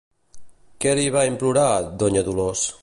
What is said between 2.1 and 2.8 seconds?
Dolors?